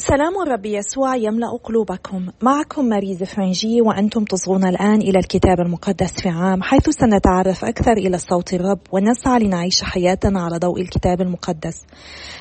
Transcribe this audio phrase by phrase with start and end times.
[0.00, 2.26] سلام الرب يسوع يملأ قلوبكم.
[2.42, 8.18] معكم ماريز فرنجي وأنتم تصغون الآن إلى الكتاب المقدس في عام حيث سنتعرف أكثر إلى
[8.18, 11.84] صوت الرب ونسعى لنعيش حياتنا على ضوء الكتاب المقدس.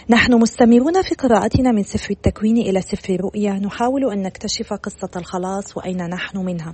[0.09, 3.53] نحن مستمرون في قراءتنا من سفر التكوين إلى سفر الرؤيا.
[3.53, 6.73] نحاول أن نكتشف قصة الخلاص وأين نحن منها.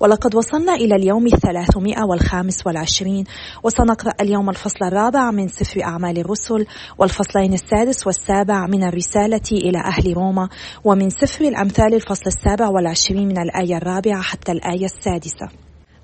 [0.00, 3.24] ولقد وصلنا إلى اليوم الثلاثمائة والخامس والعشرين
[3.64, 6.66] وسنقرأ اليوم الفصل الرابع من سفر أعمال الرسل
[6.98, 10.48] والفصلين السادس والسابع من الرسالة إلى أهل روما
[10.84, 15.48] ومن سفر الأمثال الفصل السابع والعشرين من الآية الرابعة حتى الآية السادسة.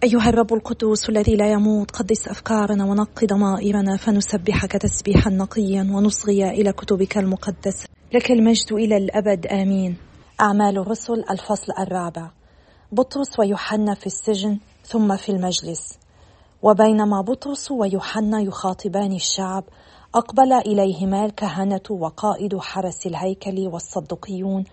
[0.04, 6.72] أيها الرب القدوس الذي لا يموت قدس أفكارنا ونقي ضمائرنا فنسبحك تسبيحا نقيا ونصغي إلى
[6.72, 9.96] كتبك المقدسة لك المجد إلى الأبد آمين.
[10.40, 12.30] أعمال الرسل الفصل الرابع.
[12.92, 15.98] بطرس ويوحنا في السجن ثم في المجلس.
[16.62, 19.64] وبينما بطرس ويوحنا يخاطبان الشعب
[20.14, 24.64] أقبل إليهما الكهنة وقائد حرس الهيكل والصدقيون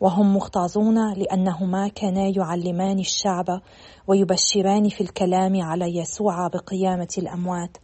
[0.00, 3.60] وهم مختازون لأنهما كانا يعلمان الشعب
[4.06, 7.76] ويبشران في الكلام على يسوع بقيامة الأموات.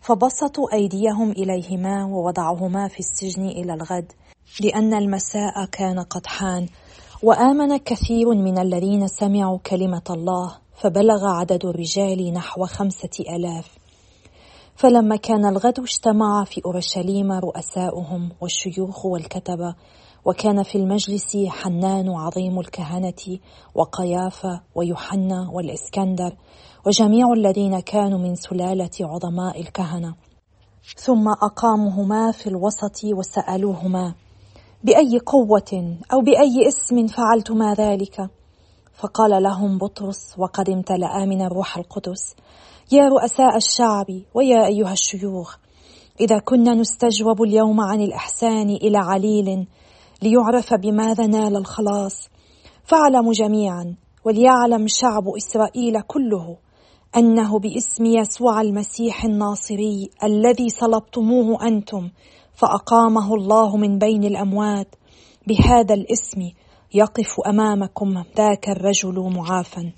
[0.00, 4.12] فبسطوا أيديهم إليهما ووضعهما في السجن إلى الغد
[4.60, 6.66] لأن المساء كان قد حان
[7.22, 13.83] وآمن كثير من الذين سمعوا كلمة الله فبلغ عدد الرجال نحو خمسة ألاف.
[14.76, 19.74] فلما كان الغد اجتمع في أورشليم رؤساؤهم والشيوخ والكتبة
[20.24, 23.38] وكان في المجلس حنان عظيم الكهنة
[23.74, 26.36] وقيافة ويوحنا والإسكندر
[26.86, 30.14] وجميع الذين كانوا من سلالة عظماء الكهنة.
[30.96, 34.14] ثم أقامهما في الوسط وسألوهما
[34.84, 38.30] بأي قوة أو بأي اسم فعلتما ذلك؟
[38.92, 42.34] فقال لهم بطرس وقد امتلأ من الروح القدس
[42.92, 45.56] يا رؤساء الشعب ويا أيها الشيوخ
[46.20, 49.66] إذا كنا نستجوب اليوم عن الإحسان إلى عليل
[50.22, 52.28] ليعرف بماذا نال الخلاص.
[52.84, 56.56] فاعلموا جميعا وليعلم شعب إسرائيل كله
[57.16, 62.10] أنه باسم يسوع المسيح الناصري الذي صلبتموه أنتم
[62.54, 64.94] فأقامه الله من بين الأموات
[65.46, 66.40] بهذا الاسم
[66.94, 69.92] يقف أمامكم ذاك الرجل معافى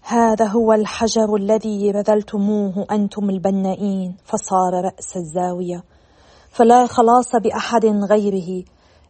[0.00, 5.84] هذا هو الحجر الذي بذلتموه أنتم البنائين فصار رأس الزاوية.
[6.50, 8.64] فلا خلاص بأحد غيره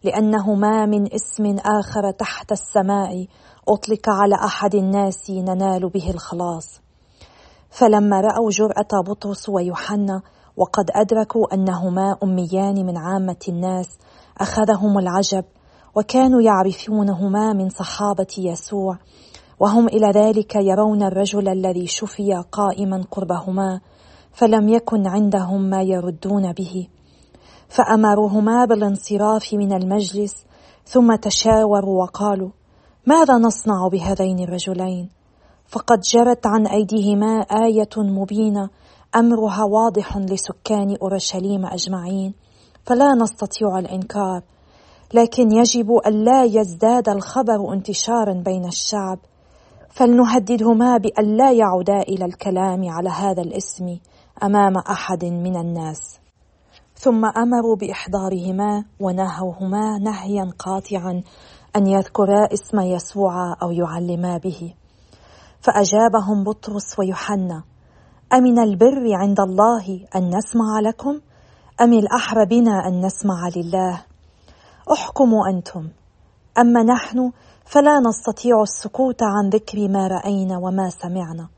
[0.04, 3.26] لأنه ما من اسم آخر تحت السماء
[3.68, 6.80] أطلق على أحد الناس ننال به الخلاص.
[7.70, 10.22] فلما رأوا جرأة بطرس ويوحنا
[10.56, 13.98] وقد أدركوا أنهما أميان من عامة الناس
[14.38, 15.44] أخذهم العجب
[15.94, 18.98] وكانوا يعرفونهما من صحابة يسوع.
[19.62, 23.80] وهم إلى ذلك يرون الرجل الذي شفي قائما قربهما
[24.32, 26.88] فلم يكن عندهم ما يردون به.
[27.68, 30.46] فأمروهما بالانصراف من المجلس
[30.84, 32.50] ثم تشاوروا وقالوا
[33.06, 35.10] ماذا نصنع بهذين الرجلين؟
[35.66, 38.70] فقد جرت عن أيديهما آية مبينة
[39.16, 42.34] أمرها واضح لسكان أورشليم أجمعين
[42.84, 44.42] فلا نستطيع الإنكار.
[45.14, 49.18] لكن يجب ألا يزداد الخبر انتشارا بين الشعب
[49.92, 53.98] فلنهددهما بأن لا يعودا إلى الكلام على هذا الاسم
[54.42, 56.20] أمام أحد من الناس.
[56.94, 61.22] ثم أمروا بإحضارهما ونهوهما نهيا قاطعا
[61.76, 64.74] أن يذكرا اسم يسوع أو يعلما به.
[65.60, 67.62] فأجابهم بطرس ويوحنا
[68.32, 71.20] أمن البر عند الله أن نسمع لكم؟
[71.80, 74.04] أم الأحرى بنا أن نسمع لله؟
[74.92, 75.88] أحكموا أنتم.
[76.58, 77.32] أما نحن
[77.64, 81.48] فلا نستطيع السكوت عن ذكر ما رأينا وما سمعنا.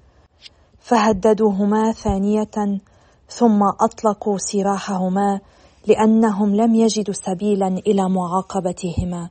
[0.78, 2.80] فهددوهما ثانية
[3.28, 5.40] ثم أطلقوا سراحهما
[5.86, 9.30] لأنهم لم يجدوا سبيلا إلى معاقبتهما.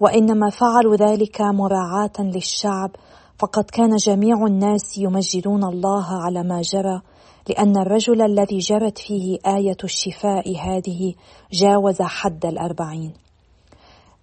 [0.00, 2.90] وإنما فعلوا ذلك مراعاة للشعب
[3.38, 7.00] فقد كان جميع الناس يمجدون الله على ما جرى
[7.48, 11.14] لأن الرجل الذي جرت فيه آية الشفاء هذه
[11.52, 13.12] جاوز حد الأربعين.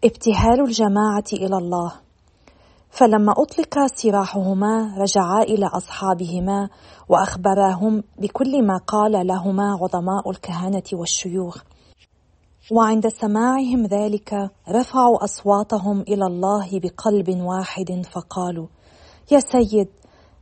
[0.03, 1.91] ابتهال الجماعة إلى الله.
[2.89, 6.69] فلما أطلق سراحهما رجعا إلى أصحابهما
[7.09, 11.63] وأخبراهم بكل ما قال لهما عظماء الكهنة والشيوخ.
[12.71, 14.33] وعند سماعهم ذلك
[14.69, 18.67] رفعوا أصواتهم إلى الله بقلب واحد فقالوا
[19.31, 19.87] يا سيد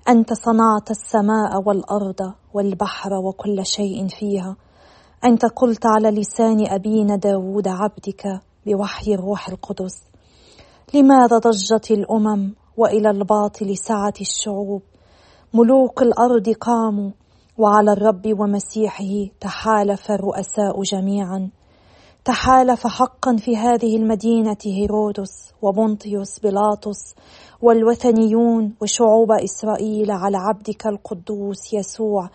[0.09, 4.55] أنت صنعت السماء والأرض والبحر وكل شيء فيها.
[5.25, 10.03] أنت قلت على لسان أبينا داود عبدك بوحي الروح القدس.
[10.93, 14.81] لماذا ضجت الأمم وإلى الباطل سعت الشعوب؟
[15.53, 17.11] ملوك الأرض قاموا
[17.57, 21.49] وعلى الرب ومسيحه تحالف الرؤساء جميعا.
[22.25, 27.15] تحالف حقا في هذه المدينة هيرودس وبونطيوس بيلاطس
[27.61, 32.29] والوثنيون وشعوب إسرائيل على عبدك القدوس يسوع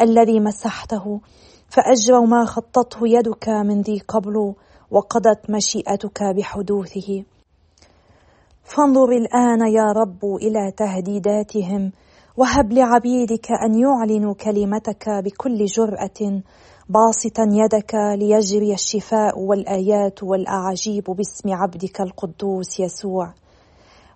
[0.00, 1.20] الذي مسحته.
[1.68, 4.54] فأجروا ما خطته يدك من ذي قبل
[4.90, 7.24] وقضت مشيئتك بحدوثه.
[8.64, 11.92] فانظر الآن يا رب إلى تهديداتهم
[12.36, 16.42] وهب لعبيدك أن يعلنوا كلمتك بكل جرأة
[16.88, 23.34] باسطا يدك ليجري الشفاء والآيات والأعاجيب باسم عبدك القدوس يسوع.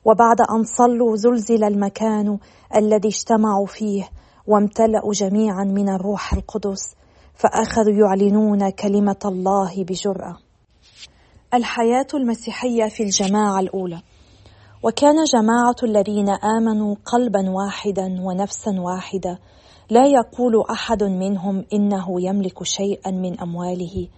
[0.04, 2.38] وبعد أن صلوا زلزل المكان
[2.76, 4.08] الذي اجتمعوا فيه
[4.46, 6.94] وامتلأوا جميعا من الروح القدس
[7.34, 10.51] فأخذوا يعلنون كلمة الله بجرأة.
[11.54, 14.02] الحياة المسيحية في الجماعة الأولى.
[14.82, 19.38] وكان جماعة الذين آمنوا قلبا واحدا ونفسا واحدة.
[19.90, 24.08] لا يقول أحد منهم إنه يملك شيئا من أمواله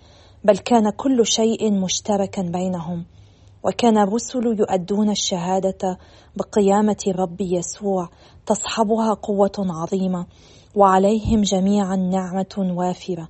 [0.44, 3.04] بل كان كل شيء مشتركا بينهم.
[3.64, 5.98] وكان الرسل يؤدون الشهادة
[6.36, 8.08] بقيامة الرب يسوع
[8.46, 10.26] تصحبها قوة عظيمة
[10.74, 13.28] وعليهم جميعا نعمة وافرة.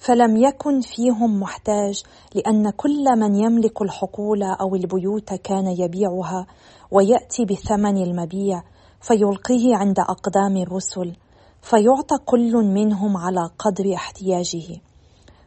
[0.00, 2.02] فلم يكن فيهم محتاج
[2.34, 6.46] لأن كل من يملك الحقول أو البيوت كان يبيعها
[6.90, 8.62] ويأتي بثمن المبيع
[9.00, 11.16] فيلقيه عند أقدام الرسل
[11.62, 14.80] فيعطى كل منهم على قدر احتياجه.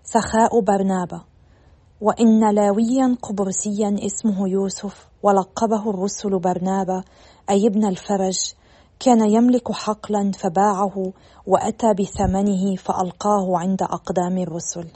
[0.03, 1.21] سخاء برنابا
[2.01, 7.03] وإن لاويا قبرسيا اسمه يوسف ولقبه الرسل برنابا
[7.49, 8.53] أي ابن الفرج
[8.99, 11.13] كان يملك حقلا فباعه
[11.47, 14.87] وأتى بثمنه فألقاه عند أقدام الرسل.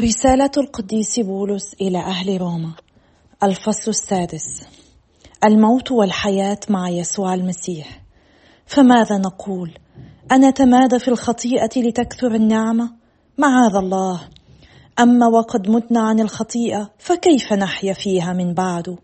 [0.00, 2.72] رسالة القديس بولس إلى أهل روما.
[3.42, 4.66] الفصل السادس.
[5.44, 8.02] الموت والحياة مع يسوع المسيح.
[8.66, 9.78] فماذا نقول؟
[10.32, 12.90] انتمادى في الخطيئة لتكثر النعمة؟
[13.38, 14.20] معاذ الله؟
[15.00, 18.98] أما وقد متنا عن الخطيئة فكيف نحيا فيها من بعد؟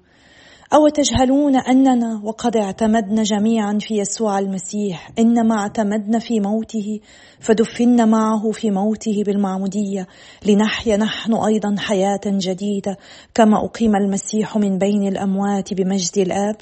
[0.74, 7.00] أو تجهلون أننا وقد اعتمدنا جميعا في يسوع المسيح إنما اعتمدنا في موته
[7.40, 10.06] فدفنا معه في موته بالمعمودية
[10.46, 12.96] لنحيا نحن أيضا حياة جديدة
[13.34, 16.56] كما أقيم المسيح من بين الأموات بمجد الآب.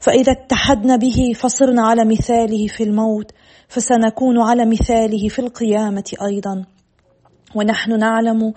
[0.00, 3.32] فإذا اتحدنا به فصرنا على مثاله في الموت
[3.68, 6.64] فسنكون على مثاله في القيامة أيضا.
[7.54, 8.52] ونحن نعلم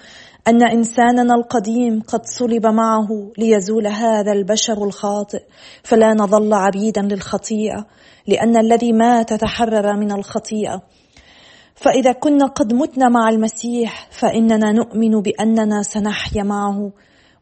[0.48, 5.44] أن إنساننا القديم قد صلب معه ليزول هذا البشر الخاطئ
[5.84, 7.86] فلا نظل عبيدا للخطيئة
[8.28, 10.82] لأن الذي مات تحرر من الخطيئة.
[11.76, 16.92] فإذا كنا قد متنا مع المسيح فإننا نؤمن بأننا سنحيا معه.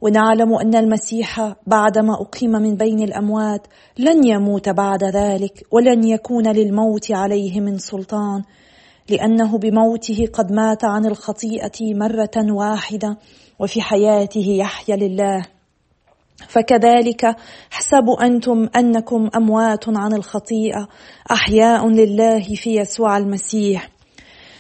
[0.02, 3.68] ونعلم أن المسيح بعدما أقيم من بين الأموات
[3.98, 8.44] لن يموت بعد ذلك ولن يكون للموت عليه من سلطان.
[9.12, 13.18] لأنه بموته قد مات عن الخطيئة مرة واحدة
[13.60, 15.46] وفي حياته يحيا لله.
[16.48, 17.36] فكذلك
[17.74, 20.88] احسبوا أنتم أنكم أموات عن الخطيئة
[21.32, 23.99] أحياء لله في يسوع المسيح.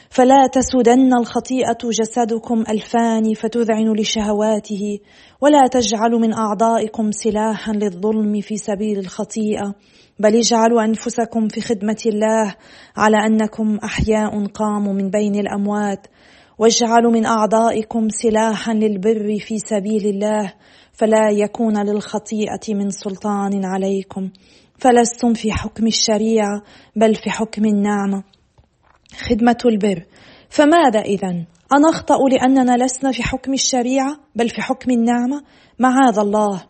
[0.09, 4.99] فلا تسودن الخطيئة جسدكم الفاني فتذعن لشهواته
[5.41, 9.75] ولا تجعلوا من أعضائكم سلاحا للظلم في سبيل الخطيئة
[10.19, 12.55] بل اجعلوا أنفسكم في خدمة الله
[12.97, 16.07] على أنكم أحياء قاموا من بين الأموات
[16.57, 20.53] واجعلوا من أعضائكم سلاحا للبر في سبيل الله
[20.93, 24.29] فلا يكون للخطيئة من سلطان عليكم
[24.79, 26.61] فلستم في حكم الشريعة
[26.95, 28.23] بل في حكم النعمة.
[29.17, 30.05] خدمة البر.
[30.49, 31.45] فماذا اذا
[31.77, 35.43] أنخطأ لأننا لسنا في حكم الشريعة بل في حكم النعمة؟
[35.79, 36.63] معاذ الله.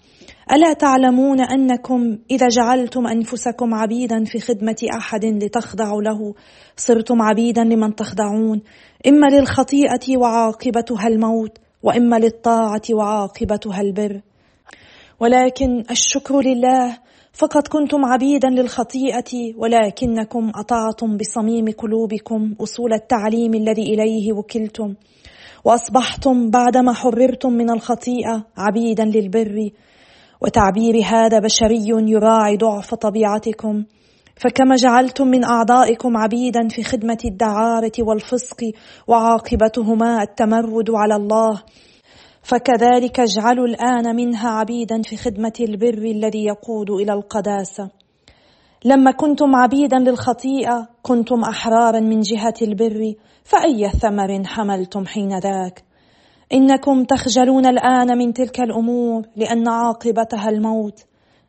[0.51, 6.34] ألا تعلمون أنكم إذا جعلتم أنفسكم عبيدا في خدمة أحد لتخضعوا له؟
[6.77, 8.62] صرتم عبيدا لمن تخضعون.
[9.08, 14.22] إما للخطيئة وعاقبتها الموت وإما للطاعة وعاقبتها البر.
[15.19, 16.98] ولكن الشكر لله
[17.34, 24.96] فقد كنتم عبيدا للخطيئة ولكنكم أطعتم بصميم قلوبكم أصول التعليم الذي إليه وكلتم.
[25.66, 29.70] وأصبحتم بعدما حررتم من الخطيئة عبيدا للبر.
[30.42, 33.84] وتعبير هذا بشري يراعي ضعف طبيعتكم.
[34.36, 38.64] فكما جعلتم من أعضائكم عبيدا في خدمة الدعارة والفسق
[39.08, 41.62] وعاقبتهما التمرد على الله.
[42.43, 47.89] فكذلك اجعلوا الآن منها عبيدا في خدمة البر الذي يقود إلى القداسة.
[48.86, 55.84] لما كنتم عبيدا للخطيئة كنتم أحرارا من جهة البر فأي ثمر حملتم حين ذاك؟
[56.53, 61.00] إنكم تخجلون الآن من تلك الأمور لأن عاقبتها الموت.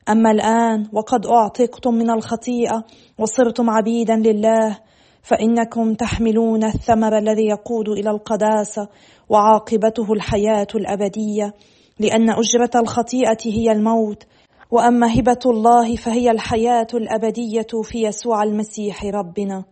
[0.08, 2.84] أما الآن وقد أعتقتم من الخطيئة
[3.18, 4.78] وصرتم عبيدا لله
[5.22, 8.88] فإنكم تحملون الثمر الذي يقود إلى القداسة
[9.28, 11.54] وعاقبته الحياة الأبدية
[11.98, 14.22] لأن أجرة الخطيئة هي الموت
[14.70, 19.64] وأما هبة الله فهي الحياة الأبدية في يسوع المسيح ربنا.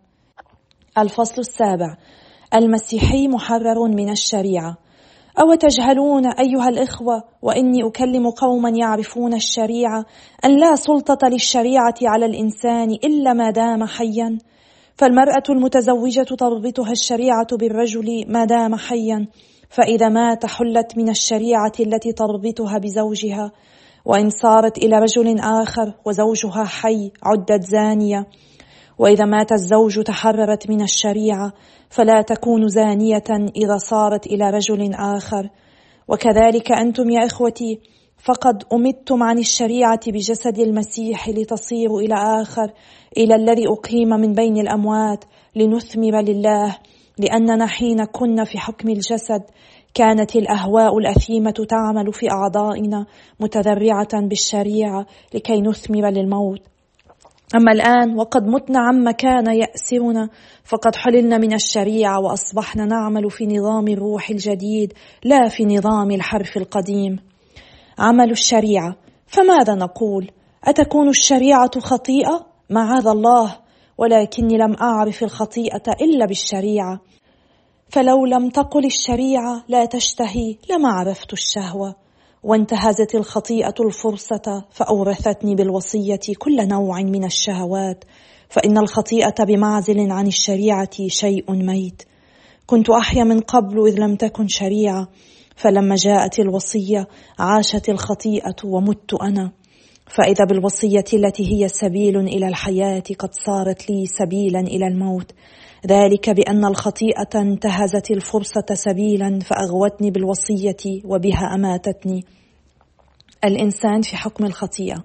[0.97, 1.97] الفصل السابع.
[2.55, 4.77] المسيحي محرر من الشريعة.
[5.39, 10.05] أو تجهلون أيها الإخوة وإني أكلم قوما يعرفون الشريعة
[10.45, 14.37] أن لا سلطة للشريعة على الإنسان إلا ما دام حيا؟
[14.99, 19.27] فالمرأة المتزوجة تربطها الشريعة بالرجل ما دام حيا
[19.69, 23.51] فإذا مات حلت من الشريعة التي تربطها بزوجها.
[24.05, 28.27] وإن صارت إلى رجل آخر وزوجها حي عدت زانية.
[28.97, 31.53] وإذا مات الزوج تحررت من الشريعة
[31.89, 35.49] فلا تكون زانية إذا صارت إلى رجل آخر.
[36.07, 37.79] وكذلك أنتم يا إخوتي
[38.19, 42.71] فقد أمدتم عن الشريعة بجسد المسيح لتصيروا إلى آخر
[43.17, 46.77] إلى الذي أقيم من بين الأموات لنثمر لله
[47.17, 49.41] لأننا حين كنا في حكم الجسد
[49.93, 53.05] كانت الأهواء الأثيمة تعمل في أعضائنا
[53.39, 56.59] متذرعة بالشريعة لكي نثمر للموت.
[57.55, 60.29] أما الآن وقد متنا عما كان يأسرنا
[60.63, 67.28] فقد حللنا من الشريعة وأصبحنا نعمل في نظام الروح الجديد لا في نظام الحرف القديم.
[67.99, 68.95] عمل الشريعة.
[69.27, 70.31] فماذا نقول؟
[70.63, 73.57] أتكون الشريعة خطيئة؟ معاذ الله
[73.97, 76.99] ولكني لم أعرف الخطيئة إلا بالشريعة.
[77.89, 81.95] فلو لم تقل الشريعة لا تشتهي لما عرفت الشهوة؟
[82.43, 88.03] وانتهزت الخطيئة الفرصة فأورثتني بالوصية كل نوع من الشهوات.
[88.49, 92.03] فإن الخطيئة بمعزل عن الشريعة شيء ميت.
[92.65, 95.07] كنت أحيا من قبل إذ لم تكن شريعة.
[95.59, 97.07] فلما جاءت الوصية
[97.39, 99.51] عاشت الخطيئة ومت أنا.
[100.07, 105.31] فإذا بالوصية التي هي سبيل إلى الحياة قد صارت لي سبيلا إلى الموت.
[105.87, 112.25] ذلك بأن الخطيئة انتهزت الفرصة سبيلا فأغوتني بالوصية وبها أماتتني.
[113.43, 115.03] الإنسان في حكم الخطيئة.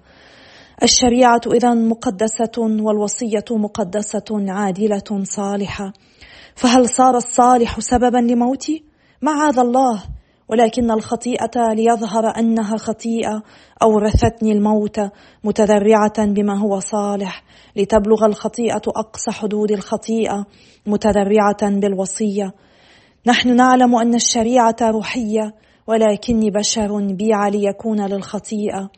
[0.83, 5.93] الشريعة إذا مقدسة والوصية مقدسة عادلة صالحة.
[6.55, 8.83] فهل صار الصالح سببا لموتي؟
[9.21, 10.14] معاذ الله.
[10.49, 13.43] ولكن الخطيئة ليظهر أنها خطيئة
[13.83, 14.99] أورثتني الموت
[15.43, 17.43] متذرعة بما هو صالح
[17.75, 20.45] لتبلغ الخطيئة أقصى حدود الخطيئة
[20.85, 22.53] متذرعة بالوصية.
[23.27, 25.53] نحن نعلم أن الشريعة روحية
[25.87, 28.89] ولكني بشر بيع ليكون للخطيئة.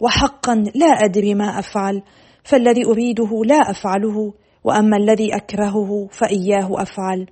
[0.00, 2.02] وحقا لا أدري ما أفعل
[2.44, 4.32] فالذي أريده لا أفعله
[4.64, 7.26] وأما الذي أكرهه فإياه أفعل.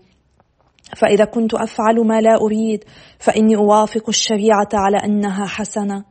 [0.96, 2.84] فإذا كنت أفعل ما لا أريد
[3.18, 6.04] فإني أوافق الشريعة على أنها حسنة.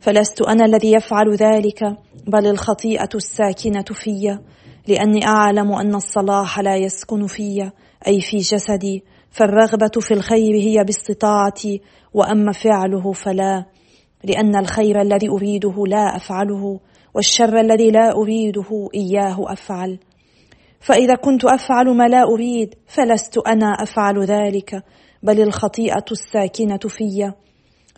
[0.00, 1.84] فلست أنا الذي يفعل ذلك
[2.26, 4.38] بل الخطيئة الساكنة في
[4.88, 7.70] لأني أعلم أن الصلاح لا يسكن في
[8.06, 9.04] أي في جسدي.
[9.30, 11.82] فالرغبة في الخير هي باستطاعتي
[12.14, 13.64] وأما فعله فلا
[14.24, 16.80] لأن الخير الذي أريده لا أفعله
[17.14, 19.98] والشر الذي لا أريده إياه أفعل.
[20.80, 24.82] فإذا كنت أفعل ما لا أريد فلست أنا أفعل ذلك
[25.22, 27.32] بل الخطيئة الساكنة في.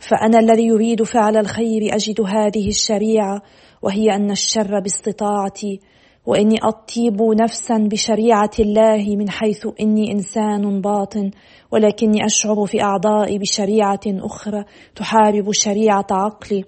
[0.00, 3.42] فأنا الذي يريد فعل الخير أجد هذه الشريعة
[3.82, 5.80] وهي أن الشر باستطاعتي
[6.26, 11.30] وإني أطيب نفسا بشريعة الله من حيث إني إنسان باطن
[11.72, 14.64] ولكني أشعر في أعضائي بشريعة أخرى
[14.96, 16.64] تحارب شريعة عقلي.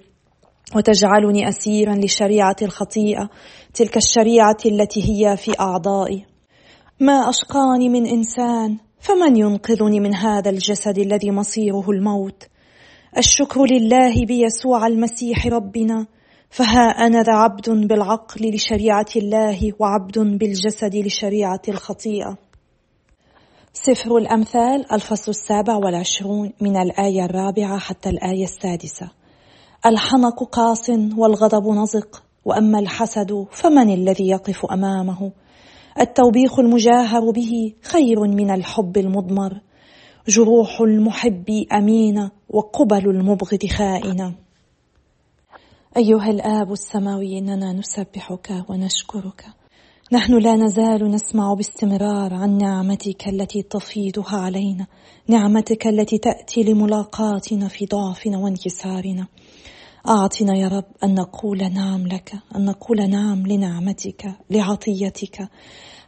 [0.77, 3.29] وتجعلني أسيرا لشريعة الخطيئة
[3.75, 6.27] تلك الشريعة التي هي في أعضائي.
[7.01, 12.43] ما أشقاني من إنسان فمن ينقذني من هذا الجسد الذي مصيره الموت؟
[13.19, 16.07] الشكر لله بيسوع المسيح ربنا
[16.51, 22.37] فها أنا ذا عبد بالعقل لشريعة الله وعبد بالجسد لشريعة الخطيئة.
[23.73, 29.22] سفر الأمثال الفصل السابع والعشرون من الآية الرابعة حتى الآية السادسة.
[29.87, 35.33] الحنق قاس والغضب نزق وأما الحسد فمن الذي يقف أمامه؟
[36.01, 39.61] التوبيخ المجاهر به خير من الحب المضمر.
[40.29, 44.35] جروح المحب أمينة وقبل المبغض خائنة
[45.97, 49.47] أيها الآب السماوي إننا نسبحك ونشكرك.
[50.13, 54.87] نحن لا نزال نسمع باستمرار عن نعمتك التي تفيضها علينا
[55.29, 59.27] نعمتك التي تأتي لملاقاتنا في ضعفنا وانكسارنا.
[60.09, 65.49] أعطنا يا رب أن نقول نعم لك أن نقول نعم لنعمتك لعطيتك.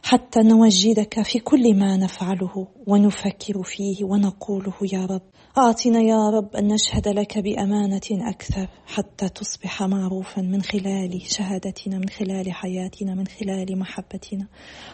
[0.07, 5.21] حتى نوجدك في كل ما نفعله ونفكر فيه ونقوله يا رب.
[5.57, 12.09] أعطنا يا رب أن نشهد لك بأمانة أكثر حتى تصبح معروفا من خلال شهادتنا من
[12.09, 14.47] خلال حياتنا من خلال محبتنا.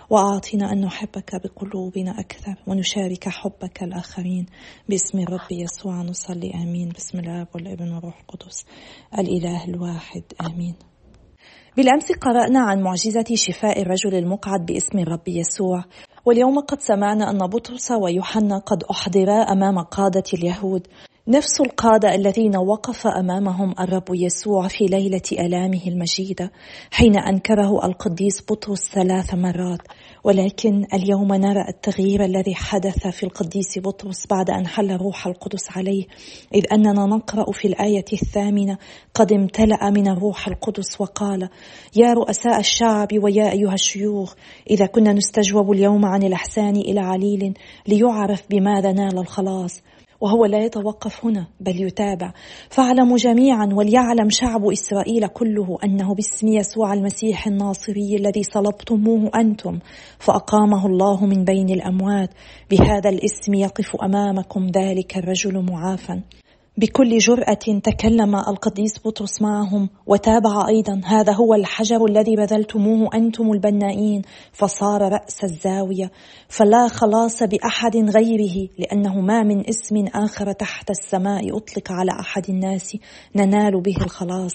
[0.09, 4.45] وأعطنا أن نحبك بقلوبنا أكثر ونشارك حبك الآخرين.
[4.89, 6.89] باسم الرب يسوع نصلي آمين.
[6.89, 8.65] بسم الله والابن والروح القدس.
[9.19, 10.90] الإله الواحد آمين.
[11.77, 15.83] بالأمس قرأنا عن معجزة شفاء الرجل المقعد باسم الرب يسوع.
[16.25, 20.87] واليوم قد سمعنا أن بطرس ويوحنا قد أحضرا أمام قادة اليهود.
[21.27, 26.51] نفس القادة الذين وقف أمامهم الرب يسوع في ليلة آلامه المجيدة
[26.91, 29.79] حين أنكره القديس بطرس ثلاث مرات.
[30.23, 36.05] ولكن اليوم نرى التغيير الذي حدث في القديس بطرس بعد أن حل روح القدس عليه
[36.55, 38.77] إذ أننا نقرأ في الآية الثامنة
[39.13, 41.49] قد امتلأ من الروح القدس وقال
[41.95, 44.33] يا رؤساء الشعب ويا أيها الشيوخ
[44.69, 47.53] إذا كنا نستجوب اليوم عن الإحسان إلى عليل
[47.87, 49.81] ليعرف بماذا نال الخلاص
[50.21, 52.33] وهو لا يتوقف هنا بل يتابع.
[52.69, 59.79] فاعلموا جميعا وليعلم شعب إسرائيل كله أنه باسم يسوع المسيح الناصري الذي صلبتموه أنتم
[60.19, 62.29] فأقامه الله من بين الأموات.
[62.71, 66.21] بهذا الاسم يقف أمامكم ذلك الرجل معافى
[66.77, 71.01] بكل جرأة تكلم القديس بطرس معهم وتابع أيضا.
[71.05, 74.21] هذا هو الحجر الذي بذلتموه أنتم البنائين.
[74.53, 76.11] فصار رأس الزاوية.
[76.47, 82.97] فلا خلاص بأحد غيره لأنه ما من اسم آخر تحت السماء أطلق على أحد الناس.
[83.35, 84.53] ننال به الخلاص.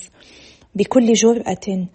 [0.74, 1.88] بكل جرأة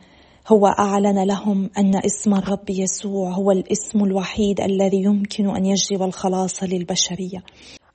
[0.48, 6.64] هو أعلن لهم أن اسم الرب يسوع هو الاسم الوحيد الذي يمكن أن يجلب الخلاص
[6.64, 7.44] للبشرية.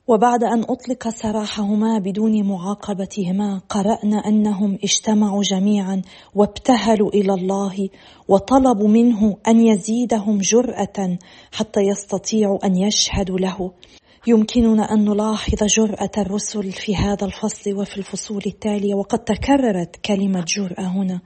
[0.07, 6.01] وبعد أن أطلق سراحهما بدون معاقبتهما قرأنا أنهم اجتمعوا جميعا
[6.35, 7.89] وابتهلوا إلى الله
[8.27, 11.17] وطلبوا منه أن يزيدهم جرأة
[11.51, 13.71] حتى يستطيعوا أن يشهدوا له.
[14.27, 20.83] يمكننا أن نلاحظ جرأة الرسل في هذا الفصل وفي الفصول التالية وقد تكررت كلمة جرأة
[20.83, 21.21] هنا.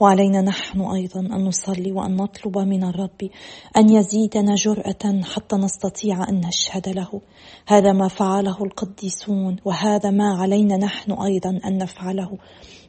[0.00, 3.30] وعلينا نحن أيضا أن نصلي وأن نطلب من الرب
[3.76, 7.20] أن يزيدنا جرأة حتى نستطيع أن نشهد له.
[7.66, 12.38] هذا ما فعله القديسون وهذا ما علينا نحن أيضا أن نفعله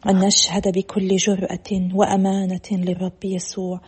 [0.10, 3.82] أن نشهد بكل جرأة وأمانة للرب يسوع.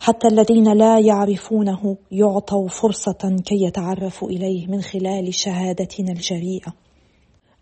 [0.00, 6.87] حتى الذين لا يعرفونه يعطوا فرصة كي يتعرفوا إليه من خلال شهادتنا الجريئة.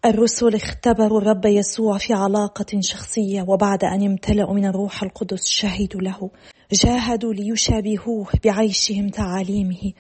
[0.07, 6.31] الرسل اختبروا الرب يسوع في علاقة شخصية وبعد أن امتلأوا من الروح القدس شهدوا له.
[6.73, 9.93] جاهدوا ليشابهوه بعيشهم تعاليمه.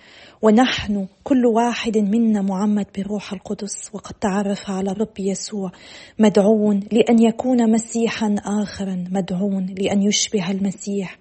[0.42, 5.72] ونحن كل واحد منا معمد بالروح القدس وقد تعرف على الرب يسوع
[6.18, 11.18] مدعون لأن يكون مسيحا آخرا مدعون لأن يشبه المسيح.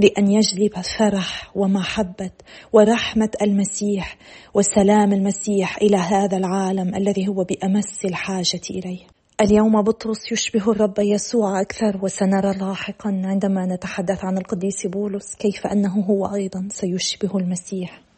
[0.00, 2.30] لأن يجلب فرح ومحبة
[2.72, 4.16] ورحمة المسيح
[4.54, 9.00] وسلام المسيح إلى هذا العالم الذي هو بأمس الحاجة إليه.
[9.40, 16.00] اليوم بطرس يشبه الرب يسوع أكثر وسنرى لاحقا عندما نتحدث عن القديس بولس كيف أنه
[16.00, 18.09] هو أيضا سيشبه المسيح.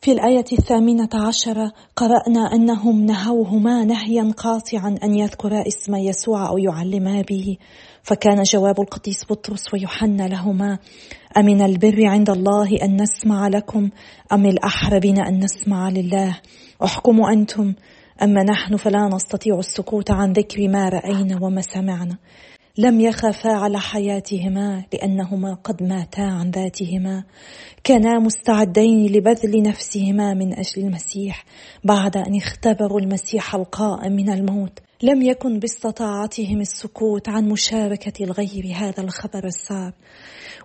[0.00, 7.22] في الآية الثامنة عشرة قرأنا أنهم نهوهما نهيا قاطعا أن يذكرا اسم يسوع أو يعلما
[7.22, 7.56] به.
[8.02, 10.78] فكان جواب القديس بطرس ويوحنا لهما
[11.36, 13.90] أمن البر عند الله أن نسمع لكم
[14.32, 16.40] أم الأحرى بنا أن نسمع لله؟
[16.84, 17.74] احكموا أنتم
[18.22, 22.18] أما نحن فلا نستطيع السكوت عن ذكر ما رأينا وما سمعنا؟
[22.78, 27.24] لم يخافا على حياتهما لأنهما قد ماتا عن ذاتهما.
[27.84, 31.44] كانا مستعدين لبذل نفسهما من أجل المسيح
[31.84, 34.78] بعد أن اختبروا المسيح القائم من الموت.
[35.02, 39.92] لم يكن باستطاعتهم السكوت عن مشاركة الغير هذا الخبر السار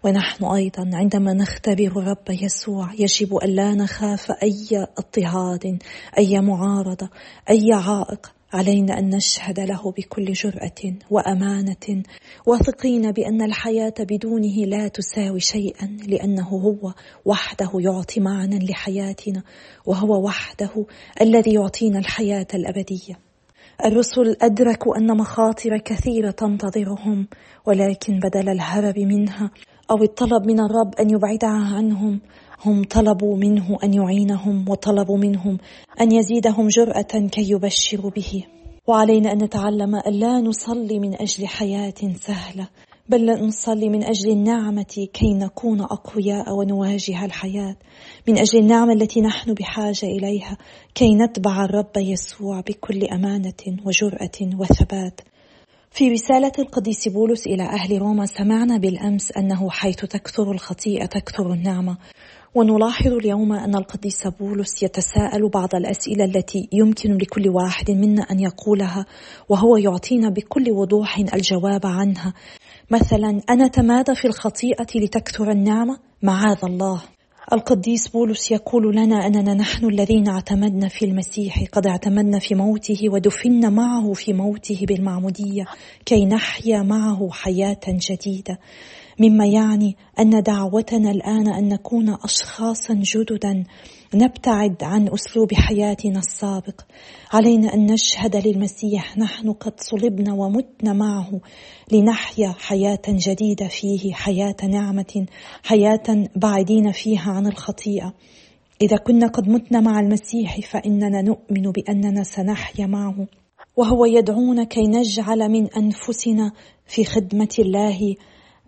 [0.04, 5.80] ونحن أيضا عندما نختبر الرب يسوع يجب الا نخاف أي اضطهاد
[6.18, 7.10] أي معارضة
[7.50, 8.41] أي عائق.
[8.54, 12.04] علينا أن نشهد له بكل جرأة وأمانة
[12.46, 16.94] واثقين بأن الحياة بدونه لا تساوي شيئا لأنه هو
[17.26, 19.44] وحده يعطي معنى لحياتنا
[19.86, 20.86] وهو وحده
[21.22, 23.20] الذي يعطينا الحياة الأبدية.
[23.86, 27.28] الرسل ادركوا أن مخاطر كثيرة تنتظرهم
[27.66, 29.52] ولكن بدل الهرب منها
[29.92, 32.22] أو الطلب من الرب أن يبعدها عنهم
[32.66, 35.58] هم طلبوا منه أن يعينهم وطلبوا منهم
[36.02, 38.44] أن يزيدهم جرأة كي يبشروا به.
[38.88, 42.68] وعلينا أن نتعلم الا نصلي من أجل حياة سهلة
[43.10, 47.76] بل نصلي من أجل النعمة كي نكون أقوياء ونواجه الحياة
[48.28, 50.58] من أجل النعمة التي نحن بحاجة إليها
[50.96, 55.22] كي نتبع الرب يسوع بكل أمانة وجرأة وثبات.
[55.92, 61.98] في رسالة القديس بولس إلى أهل روما سمعنا بالأمس أنه حيث تكثر الخطيئة تكثر النعمة.
[62.56, 69.06] ونلاحظ اليوم أن القديس بولس يتساءل بعض الأسئلة التي يمكن لكل واحد منا أن يقولها
[69.50, 72.34] وهو يعطينا بكل وضوح الجواب عنها.
[72.90, 77.02] مثلا أنا تمادى في الخطيئة لتكثر النعمة معاذ الله.
[77.54, 83.70] القديس بولس يقول لنا أننا نحن الذين اعتمدنا في المسيح قد اعتمدنا في موته ودفنا
[83.70, 85.66] معه في موته بالمعمودية
[86.06, 88.60] كي نحيا معه حياة جديدة.
[89.20, 93.64] مما يعني أن دعوتنا الآن أن نكون اشخاصا جددا
[94.16, 96.82] نبتعد عن أسلوب حياتنا السابق.
[97.34, 101.42] علينا أن نشهد للمسيح نحن قد صلبنا ومتنا معه
[101.92, 105.26] لنحيا حياة جديدة فيه حياة نعمة
[105.64, 108.14] حياة بعيدين فيها عن الخطيئة.
[108.82, 113.28] إذا كنا قد متنا مع المسيح فإننا نؤمن بأننا سنحيا معه.
[113.78, 116.52] وهو يدعونا كي نجعل من أنفسنا
[116.86, 118.16] في خدمة الله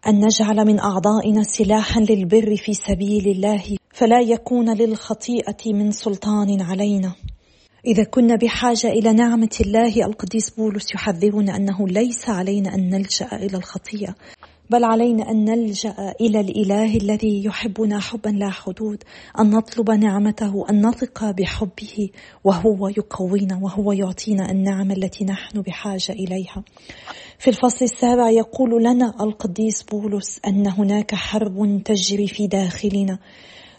[0.07, 3.63] أن نجعل من أعضائنا سلاحا للبر في سبيل الله
[3.93, 7.15] فلا يكون للخطيئة من سلطان علينا.
[7.85, 13.57] إذا كنا بحاجة إلى نعمة الله القديس بولس يحذرنا أنه ليس علينا أن نلجأ إلى
[13.57, 14.15] الخطيئة.
[14.73, 19.03] بل علينا أن نلجأ إلى الإله الذي يحبنا حبا لا حدود
[19.39, 22.09] أن نطلب نعمته أن نثق بحبه
[22.43, 26.63] وهو يقوينا وهو يعطينا النعمه التي نحن بحاجة إليها.
[27.39, 33.19] في الفصل السابع يقول لنا القديس بولس أن هناك حرب تجري في داخلنا.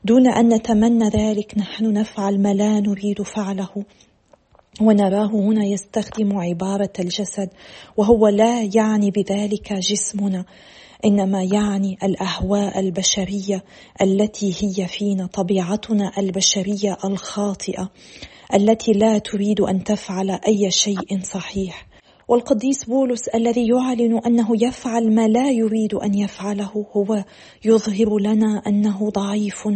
[0.04, 3.84] دون أن نتمنى ذلك نحن نفعل ما لا نريد فعله.
[4.80, 7.48] ونراه هنا يستخدم عبارة الجسد
[7.96, 10.44] وهو لا يعني بذلك جسمنا.
[11.04, 13.64] إنما يعني الأهواء البشرية
[14.02, 17.90] التي هي فينا طبيعتنا البشرية الخاطئة
[18.54, 21.86] التي لا تريد أن تفعل أي شيء صحيح.
[22.28, 27.24] والقديس بولس الذي يعلن أنه يفعل ما لا يريد أن يفعله هو
[27.64, 29.68] يظهر لنا أنه ضعيف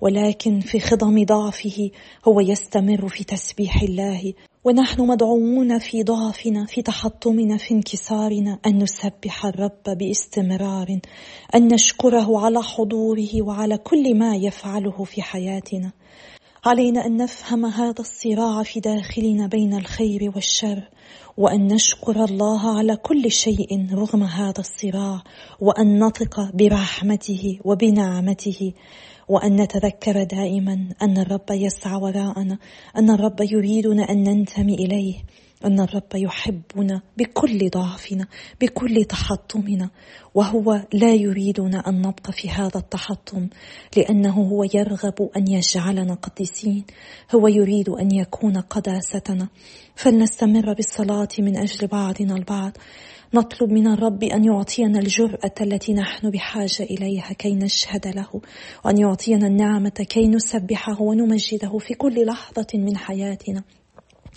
[0.00, 1.90] ولكن في خضم ضعفه
[2.28, 4.32] هو يستمر في تسبيح الله.
[4.64, 10.98] ونحن مدعوون في ضعفنا في تحطمنا في انكسارنا أن نسبح الرب باستمرار
[11.54, 15.92] أن نشكره على حضوره وعلى كل ما يفعله في حياتنا.
[16.66, 20.88] علينا أن نفهم هذا الصراع في داخلنا بين الخير والشر
[21.36, 25.22] وأن نشكر الله على كل شيء رغم هذا الصراع
[25.60, 28.72] وأن نثق برحمته وبنعمته
[29.28, 32.58] وأن نتذكر دائما أن الرب يسعى وراءنا
[32.96, 35.14] أن الرب يريدنا أن ننتمي إليه.
[35.64, 38.26] أن الرب يحبنا بكل ضعفنا
[38.60, 39.90] بكل تحطمنا
[40.34, 43.48] وهو لا يريدنا أن نبقى في هذا التحطم
[43.96, 46.84] لأنه هو يرغب أن يجعلنا قديسين
[47.34, 49.48] هو يريد أن يكون قداستنا.
[49.96, 52.72] فلنستمر بالصلاة من أجل بعضنا البعض.
[53.34, 58.40] نطلب من الرب أن يعطينا الجرأة التي نحن بحاجة إليها كي نشهد له
[58.84, 63.64] وأن يعطينا النعمة كي نسبحه ونمجده في كل لحظة من حياتنا.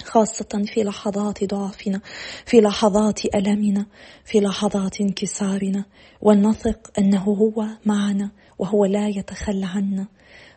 [0.04, 2.02] خاصة في لحظات ضعفنا
[2.46, 3.86] في لحظات ألمنا
[4.26, 5.86] في لحظات انكسارنا.
[6.22, 10.08] ولنثق أنه هو معنا وهو لا يتخلى عنا.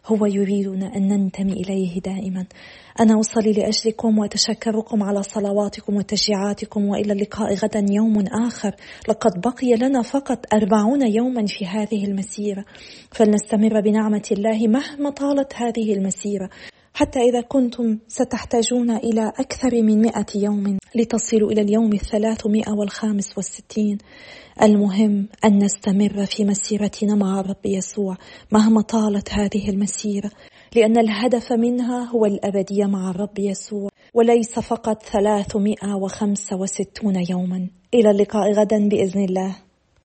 [0.06, 2.46] هو يريدنا أن ننتمي إليه دائما.
[3.00, 8.74] أنا أصلي لأجلكم وأتشكركم على صلواتكم وتشجيعاتكم وإلى اللقاء غدا يوم آخر.
[9.08, 12.64] لقد بقي لنا فقط أربعون يوما في هذه المسيرة.
[13.10, 16.50] فلنستمر بنعمة الله مهما طالت هذه المسيرة.
[16.94, 23.98] حتى إذا كنتم ستحتاجون إلى أكثر من مئة يوم لتصلوا إلى اليوم الثلاثمائة والخامس والستين.
[24.62, 28.16] المهم أن نستمر في مسيرتنا مع الرب يسوع
[28.52, 30.30] مهما طالت هذه المسيرة
[30.76, 37.68] لأن الهدف منها هو الأبدية مع الرب يسوع وليس فقط ثلاثمائة وخمسة وستون يوما.
[37.94, 39.56] إلى اللقاء غدا بإذن الله.